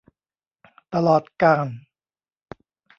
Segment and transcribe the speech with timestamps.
[0.93, 1.65] ตลอดกาล